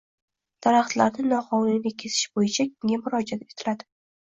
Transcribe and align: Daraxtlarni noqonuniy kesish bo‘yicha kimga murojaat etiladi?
Daraxtlarni 0.67 1.25
noqonuniy 1.33 1.95
kesish 2.05 2.25
bo‘yicha 2.41 2.67
kimga 2.73 3.01
murojaat 3.05 3.47
etiladi? 3.49 3.93